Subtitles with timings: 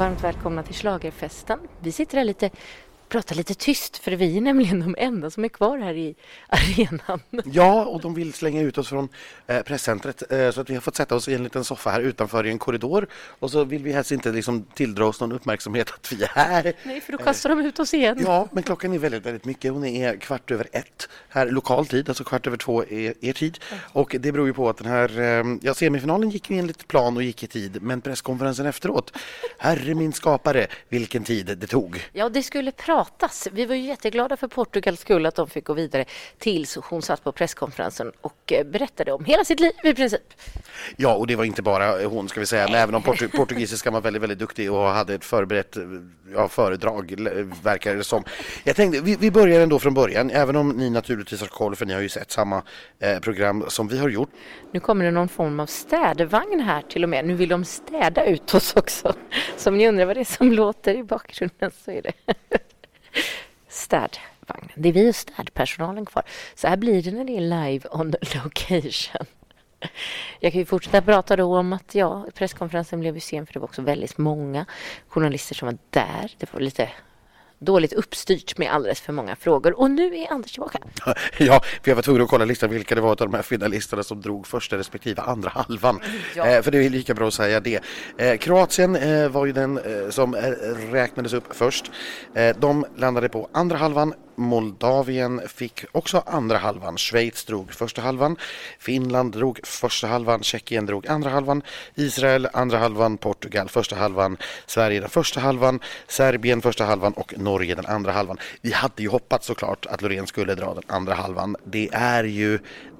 [0.00, 1.58] Varmt välkomna till Schlagerfesten.
[1.80, 2.50] Vi sitter här lite
[3.10, 6.14] prata lite tyst för vi är nämligen de enda som är kvar här i
[6.48, 7.20] arenan.
[7.44, 9.08] Ja, och de vill slänga ut oss från
[9.46, 12.00] eh, presscentret eh, så att vi har fått sätta oss i en liten soffa här
[12.00, 15.90] utanför i en korridor och så vill vi helst inte liksom tilldra oss någon uppmärksamhet
[15.90, 16.72] att vi är här.
[16.82, 18.18] Nej, för då kastar de ut oss igen.
[18.24, 19.72] Ja, men klockan är väldigt, väldigt mycket.
[19.72, 23.58] Hon är kvart över ett här lokal tid, alltså kvart över två är er tid.
[23.92, 27.22] Och det beror ju på att den här, eh, ja semifinalen gick enligt plan och
[27.22, 29.16] gick i tid, men presskonferensen efteråt,
[29.58, 32.08] herre min skapare, vilken tid det tog.
[32.12, 33.48] Ja, det skulle prata pratas.
[33.52, 36.04] Vi var ju jätteglada för Portugals skull att de fick gå vidare
[36.38, 40.22] tills hon satt på presskonferensen och eh, berättade om hela sitt liv i princip.
[40.96, 43.92] Ja, och det var inte bara hon ska vi säga, men även om portu portugisiskan
[43.92, 45.76] var väldigt, väldigt duktig och hade ett förberett
[46.34, 47.14] ja, föredrag,
[47.62, 48.24] verkar det som.
[48.64, 51.86] Jag tänkte, vi, vi börjar ändå från början, även om ni naturligtvis har koll, för
[51.86, 52.62] ni har ju sett samma
[52.98, 54.30] eh, program som vi har gjort.
[54.72, 57.24] Nu kommer det någon form av städvagn här till och med.
[57.24, 59.14] Nu vill de städa ut oss också.
[59.56, 62.12] Så om ni undrar vad det är som låter i bakgrunden så är det
[63.68, 64.70] städvagnen.
[64.74, 66.22] Det är vi och städpersonalen kvar.
[66.54, 69.26] Så här blir det när det är live on location.
[70.40, 73.58] Jag kan ju fortsätta prata då om att ja, presskonferensen blev ju sen för det
[73.58, 74.66] var också väldigt många
[75.08, 76.34] journalister som var där.
[76.38, 76.88] Det var lite
[77.60, 79.80] dåligt uppstyrt med alldeles för många frågor.
[79.80, 80.78] Och nu är Anders tillbaka.
[81.38, 84.02] Ja, för jag var tvungen att kolla listan vilka det var av de här finalisterna
[84.02, 86.00] som drog första respektive andra halvan.
[86.36, 86.46] Ja.
[86.46, 87.80] Eh, för det är lika bra att säga det.
[88.16, 90.40] Eh, Kroatien eh, var ju den eh, som eh,
[90.92, 91.90] räknades upp först.
[92.34, 94.14] Eh, de landade på andra halvan.
[94.34, 96.98] Moldavien fick också andra halvan.
[96.98, 98.36] Schweiz drog första halvan.
[98.78, 100.42] Finland drog första halvan.
[100.42, 101.62] Tjeckien drog andra halvan.
[101.94, 103.16] Israel andra halvan.
[103.16, 104.36] Portugal första halvan.
[104.66, 105.80] Sverige den första halvan.
[106.08, 108.38] Serbien första halvan och Norge den andra halvan.
[108.60, 111.56] Vi hade ju hoppats såklart att Loreen skulle dra den andra halvan.
[111.64, 112.58] Det är ju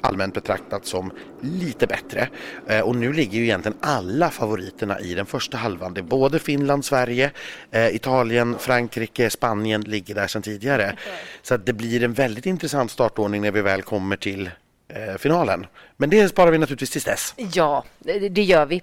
[0.00, 2.28] allmänt betraktat som lite bättre.
[2.66, 5.94] Eh, och nu ligger ju egentligen alla favoriterna i den första halvan.
[5.94, 7.30] Det är både Finland, Sverige,
[7.70, 10.96] eh, Italien, Frankrike, Spanien ligger där sedan tidigare.
[11.42, 14.50] Så det blir en väldigt intressant startordning när vi väl kommer till
[14.88, 15.66] eh, finalen.
[15.96, 17.34] Men det sparar vi naturligtvis tills dess.
[17.54, 17.84] Ja,
[18.30, 18.82] det gör vi.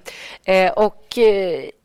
[0.75, 1.17] och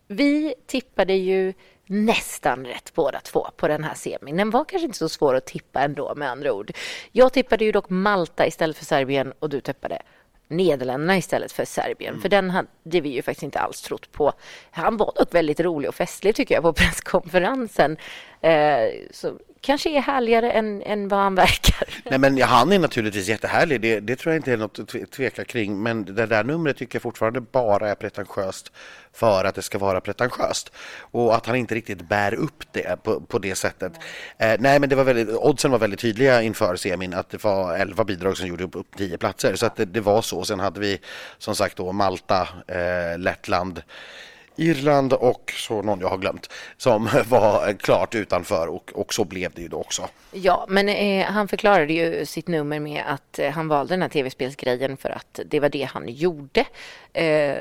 [0.08, 1.52] vi tippade ju
[1.86, 4.36] nästan rätt båda två på den här semin.
[4.36, 6.72] Den var kanske inte så svår att tippa ändå med andra ord.
[7.12, 10.02] Jag tippade ju dock Malta istället för Serbien och du tippade
[10.48, 12.10] Nederländerna istället för Serbien.
[12.10, 12.22] Mm.
[12.22, 14.32] För den hade vi ju faktiskt inte alls trott på.
[14.70, 17.96] Han var dock väldigt rolig och festlig tycker jag på presskonferensen.
[18.40, 21.88] Eh, så kanske är härligare än, än vad han verkar.
[22.10, 25.44] Nej, men han är naturligtvis jättehärlig, det, det tror jag inte är något att tveka
[25.44, 25.82] kring.
[25.82, 28.72] Men det där numret tycker jag fortfarande bara är pretentiöst
[29.12, 30.72] för att det ska vara pretentiöst.
[30.98, 33.92] Och att han inte riktigt bär upp det på, på det sättet.
[34.38, 37.76] Eh, nej, men det var väldigt, oddsen var väldigt tydliga inför semin att det var
[37.76, 39.54] 11 bidrag som gjorde upp, upp 10 platser.
[39.54, 40.44] Så att det, det var så.
[40.44, 41.00] Sen hade vi
[41.38, 43.82] som sagt då Malta, eh, Lettland,
[44.56, 49.52] Irland och så någon jag har glömt som var klart utanför och, och så blev
[49.54, 50.08] det ju då också.
[50.32, 54.08] Ja, men eh, han förklarade ju sitt nummer med att eh, han valde den här
[54.08, 56.64] tv-spelsgrejen för att det var det han gjorde.
[57.12, 57.56] Eh,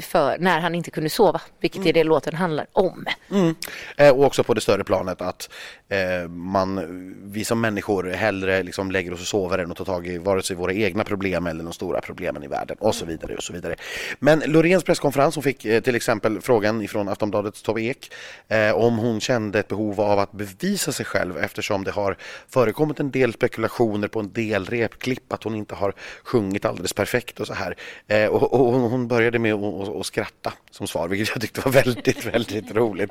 [0.00, 1.88] för när han inte kunde sova, vilket mm.
[1.88, 3.04] är det låten handlar om.
[3.30, 3.54] Mm.
[3.96, 5.50] Eh, och också på det större planet att
[5.88, 10.06] eh, man, vi som människor hellre liksom lägger oss och sover än att ta tag
[10.06, 13.36] i vare sig våra egna problem eller de stora problemen i världen och så vidare.
[13.36, 13.76] och så vidare.
[14.18, 18.12] Men Loreens presskonferens, hon fick eh, till exempel frågan ifrån Aftonbladets Tove Ek
[18.48, 22.16] eh, om hon kände ett behov av att bevisa sig själv eftersom det har
[22.48, 27.40] förekommit en del spekulationer på en del repklipp att hon inte har sjungit alldeles perfekt
[27.40, 27.76] och så här.
[28.06, 31.72] Eh, och, och hon började med och, och skratta som svar, vilket jag tyckte var
[31.72, 33.10] väldigt, väldigt roligt.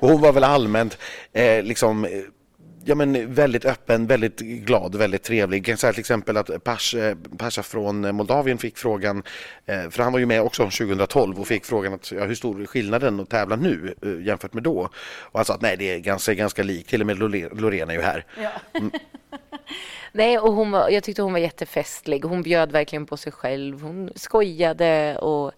[0.00, 0.98] Och hon var väl allmänt
[1.32, 2.10] eh, liksom eh,
[2.86, 5.58] ja, men väldigt öppen, väldigt glad, väldigt trevlig.
[5.58, 9.22] Jag kan säga till exempel att Pasha, eh, Pasha från Moldavien fick frågan,
[9.66, 12.62] eh, för han var ju med också 2012 och fick frågan att, ja, hur stor
[12.62, 13.94] är skillnaden att tävla nu
[14.26, 14.90] jämfört med då?
[15.18, 17.18] Och han sa att nej, det är ganska, ganska likt, till och med
[17.60, 18.24] Loreen är ju här.
[18.42, 18.50] Ja.
[18.78, 18.90] Mm.
[20.12, 22.24] Nej, och hon var, jag tyckte hon var jättefestlig.
[22.24, 23.82] Hon bjöd verkligen på sig själv.
[23.82, 25.52] Hon skojade och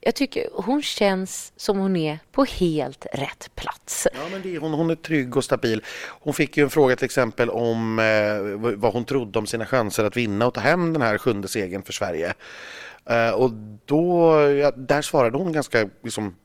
[0.00, 4.06] jag tycker hon känns som hon är på helt rätt plats.
[4.14, 5.84] Ja, men det, hon, hon är trygg och stabil.
[6.08, 10.04] Hon fick ju en fråga till exempel om eh, vad hon trodde om sina chanser
[10.04, 12.34] att vinna och ta hem den här sjunde segern för Sverige.
[13.04, 13.50] Eh, och
[13.84, 16.36] då, ja, där svarade hon ganska liksom,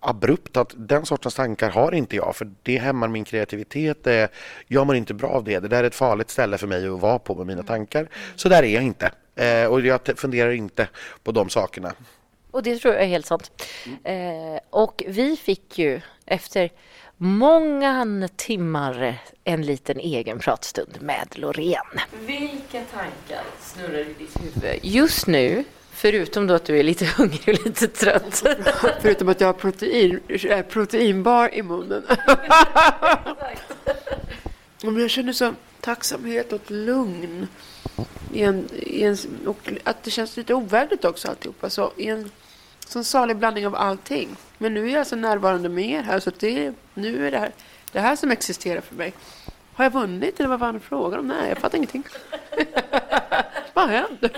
[0.00, 4.04] abrupt att den sortens tankar har inte jag för det hämmar min kreativitet.
[4.04, 4.32] Det,
[4.66, 5.58] jag mår inte bra av det.
[5.58, 8.08] Det där är ett farligt ställe för mig att vara på med mina tankar.
[8.36, 9.10] Så där är jag inte.
[9.34, 10.88] Eh, och jag funderar inte
[11.22, 11.92] på de sakerna.
[12.50, 13.62] Och det tror jag är helt sant.
[14.04, 14.54] Mm.
[14.54, 16.70] Eh, och vi fick ju efter
[17.16, 22.00] många timmar en liten egen pratstund med Loreen.
[22.20, 25.64] Vilka tankar snurrar i ditt huvud just nu
[25.98, 28.42] Förutom då att du är lite hungrig och lite trött.
[29.00, 30.20] Förutom att jag har protein,
[30.68, 32.02] proteinbar i munnen.
[34.82, 37.48] Men jag känner så tacksamhet och lugn.
[38.32, 39.16] I en, i en,
[39.46, 41.70] och att det känns lite overkligt också alltihopa.
[41.70, 42.30] Så i en
[42.86, 44.36] sån salig blandning av allting.
[44.58, 47.52] Men nu är jag så närvarande med er här så det, nu är det här,
[47.92, 49.12] det här som existerar för mig.
[49.74, 51.28] Har jag vunnit eller vad var det frågan om?
[51.28, 52.04] Nej, jag fattar ingenting.
[53.74, 54.22] vad har hänt?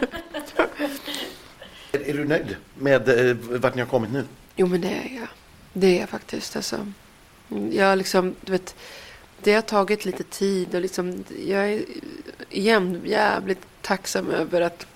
[1.92, 4.24] Är du nöjd med eh, vart ni har kommit nu?
[4.56, 5.28] Jo, men det är jag.
[5.72, 6.56] Det är jag faktiskt.
[6.56, 6.86] Alltså,
[7.70, 8.76] jag liksom, du vet,
[9.42, 11.82] det har tagit lite tid och liksom, jag är
[12.50, 14.86] jäm, jävligt tacksam över att,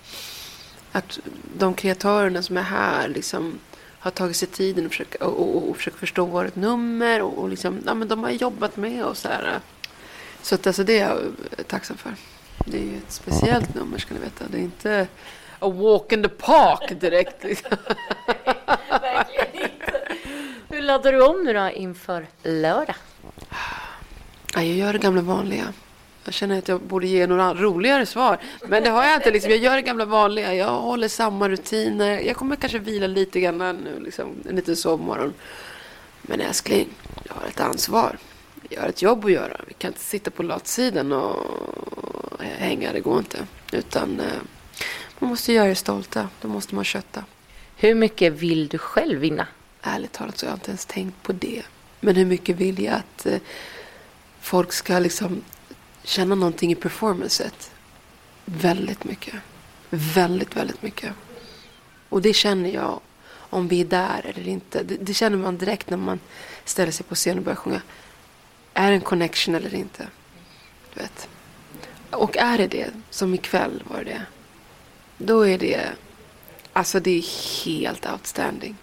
[0.91, 1.19] att
[1.57, 3.59] de kreatörerna som är här liksom,
[3.99, 7.21] har tagit sig tiden och försöker, och, och, och försöker förstå vårt nummer.
[7.21, 9.59] Och, och liksom, ja, men de har jobbat med oss här.
[10.41, 11.17] Så att, alltså, det är jag
[11.67, 12.15] tacksam för.
[12.65, 14.45] Det är ju ett speciellt nummer ska ni veta.
[14.47, 15.07] Det är inte
[15.59, 17.43] a walk in the park direkt.
[17.43, 17.69] Liksom.
[18.89, 20.01] Verkligen inte.
[20.69, 22.95] Hur laddar du om nu då inför lördag?
[24.53, 25.73] Ja, jag gör det gamla vanliga.
[26.25, 28.37] Jag känner att jag borde ge några roligare svar.
[28.67, 29.31] Men det har jag inte.
[29.31, 29.51] Liksom.
[29.51, 30.55] Jag gör det gamla vanliga.
[30.55, 32.19] Jag håller samma rutiner.
[32.19, 33.99] Jag kommer kanske vila lite grann nu.
[33.99, 35.33] Liksom, en liten sovmorgon.
[36.21, 36.87] Men älskling,
[37.23, 38.17] jag har ett ansvar.
[38.69, 39.61] Jag har ett jobb att göra.
[39.67, 41.37] Vi kan inte sitta på latsidan och
[42.39, 42.93] hänga.
[42.93, 43.37] Det går inte.
[43.71, 44.25] Utan eh,
[45.19, 46.29] man måste göra er stolta.
[46.41, 47.23] Då måste man kötta.
[47.75, 49.47] Hur mycket vill du själv vinna?
[49.81, 51.63] Ärligt talat så har jag inte ens tänkt på det.
[51.99, 53.39] Men hur mycket vill jag att eh,
[54.41, 55.41] folk ska liksom
[56.05, 57.71] känna någonting i performancet?
[58.45, 59.35] Väldigt mycket.
[59.89, 61.13] Väldigt, väldigt mycket.
[62.09, 62.99] Och det känner jag
[63.33, 64.83] om vi är där eller inte.
[64.83, 66.19] Det, det känner man direkt när man
[66.65, 67.81] ställer sig på scen och börjar sjunga.
[68.73, 70.07] Är det en connection eller inte?
[70.93, 71.27] Du vet.
[72.09, 74.21] Och är det det, som ikväll var det
[75.17, 75.91] då är det,
[76.73, 78.75] alltså det är helt outstanding.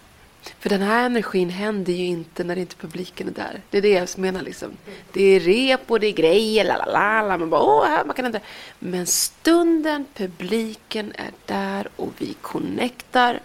[0.59, 3.61] För den här energin händer ju inte när inte publiken är där.
[3.69, 4.69] Det är det jag menar liksom.
[5.11, 7.37] Det är rep och det är grejer, la la la.
[7.37, 8.41] Man bara, åh, här, man kan inte.
[8.79, 13.39] Men stunden publiken är där och vi connectar,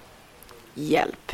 [0.75, 1.33] hjälp.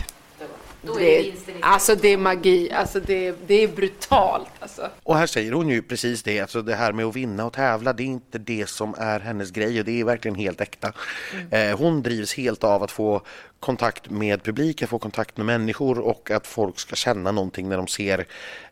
[0.86, 4.48] Då är det, det alltså det är magi, alltså det, det är brutalt.
[4.58, 4.90] Alltså.
[5.02, 7.92] Och här säger hon ju precis det, alltså det här med att vinna och tävla,
[7.92, 10.92] det är inte det som är hennes grej och det är verkligen helt äkta.
[11.32, 11.70] Mm.
[11.70, 13.22] Eh, hon drivs helt av att få
[13.60, 17.86] kontakt med publiken, få kontakt med människor och att folk ska känna någonting när de
[17.86, 18.26] ser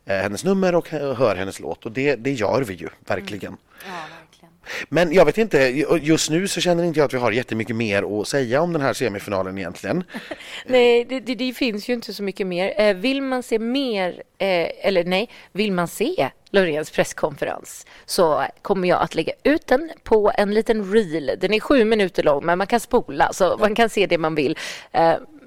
[0.05, 3.47] eh, hennes nummer och hör hennes låt och det, det gör vi ju verkligen.
[3.47, 3.59] Mm.
[3.85, 4.22] Ja,
[4.89, 5.57] men jag vet inte,
[6.01, 8.81] just nu så känner inte jag att vi har jättemycket mer att säga om den
[8.81, 10.03] här semifinalen egentligen.
[10.65, 12.73] nej, det, det, det, finns ju inte så mycket mer.
[12.77, 18.87] Eh, vill man se mer, eh, eller nej, vill man se Loreens presskonferens så kommer
[18.87, 21.31] jag att lägga ut den på en liten reel.
[21.41, 24.35] Den är sju minuter lång men man kan spola så man kan se det man
[24.35, 24.57] vill.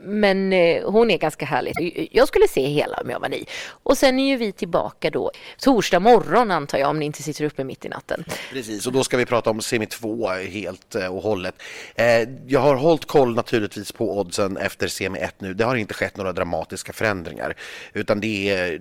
[0.07, 2.09] Men eh, hon är ganska härlig.
[2.13, 3.47] Jag skulle se hela om jag var ni.
[3.69, 7.45] Och sen är ju vi tillbaka då torsdag morgon antar jag om ni inte sitter
[7.45, 8.25] uppe mitt i natten.
[8.51, 11.63] Precis och då ska vi prata om semi 2 helt eh, och hållet.
[11.95, 15.55] Eh, jag har hållit koll naturligtvis på oddsen efter semi 1 nu.
[15.55, 17.55] Det har inte skett några dramatiska förändringar
[17.93, 18.81] utan det är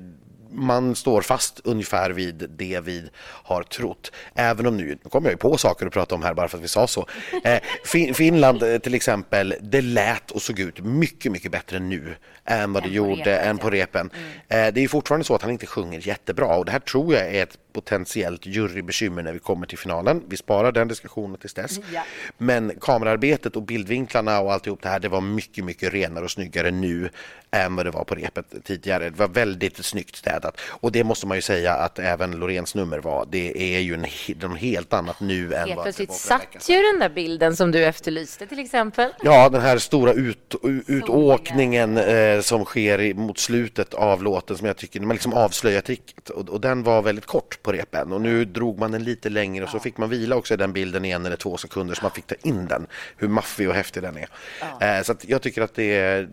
[0.55, 4.11] man står fast ungefär vid det vi har trott.
[4.35, 6.57] Även om nu, nu kommer jag ju på saker att prata om här bara för
[6.57, 7.07] att vi sa så.
[7.43, 12.15] Eh, fin Finland eh, till exempel, det lät och såg ut mycket, mycket bättre nu
[12.45, 14.09] än vad det gjorde repet, än på repen.
[14.13, 14.67] Mm.
[14.67, 17.35] Eh, det är fortfarande så att han inte sjunger jättebra och det här tror jag
[17.35, 20.23] är ett potentiellt jurybekymmer när vi kommer till finalen.
[20.27, 21.79] Vi sparar den diskussionen tills dess.
[21.93, 22.03] Ja.
[22.37, 26.71] Men kamerarbetet och bildvinklarna och alltihop det här, det var mycket, mycket renare och snyggare
[26.71, 27.09] nu
[27.51, 29.09] än vad det var på repet tidigare.
[29.09, 32.99] Det var väldigt snyggt städat och det måste man ju säga att även Lorens nummer
[32.99, 33.27] var.
[33.29, 34.05] Det är ju en,
[34.41, 37.71] en helt annat nu än Helt vad det var satt ju den där bilden som
[37.71, 39.09] du efterlyste till exempel.
[39.21, 40.55] Ja, den här stora ut,
[40.87, 46.29] utåkningen eh, som sker mot slutet av låten som jag tycker, man liksom avslöjar tricket
[46.29, 49.63] och, och den var väldigt kort på repen och nu drog man den lite längre
[49.63, 52.01] och så fick man vila också i den bilden i en eller två sekunder så
[52.01, 54.97] man fick ta in den, hur maffig och häftig den är.
[54.97, 56.29] Eh, så jag tycker att det är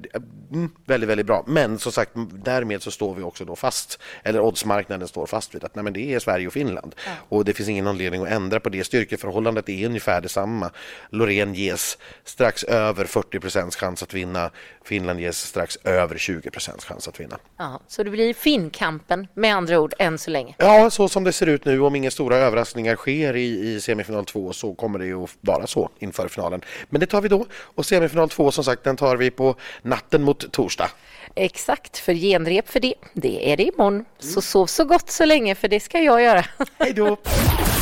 [0.52, 1.44] mm, väldigt, väldigt bra.
[1.46, 2.10] Men som sagt,
[2.44, 5.92] därmed så står vi också då fast, eller oddsmarknaden står fast vid att nej, men
[5.92, 6.94] det är Sverige och Finland
[7.28, 8.84] och det finns ingen anledning att ändra på det.
[8.84, 10.70] Styrkeförhållandet är ungefär detsamma.
[11.10, 14.50] Loreen ges strax över 40 procents chans att vinna.
[14.84, 17.38] Finland ges strax över 20 procents chans att vinna.
[17.56, 20.54] Ja, så det blir Finnkampen med andra ord än så länge?
[20.58, 21.80] Ja, så som det ser ut nu.
[21.80, 25.66] Om inga stora överraskningar sker i, i semifinal 2 så kommer det ju att vara
[25.66, 26.60] så inför finalen.
[26.90, 27.46] Men det tar vi då.
[27.74, 30.90] Och semifinal 2 som sagt, den tar vi på natten mot torsdag.
[31.34, 33.94] Exakt, för genrep för det, det är det imorgon.
[33.94, 34.04] Mm.
[34.18, 36.44] Så sov så gott så länge, för det ska jag göra.
[36.78, 37.16] Hej då!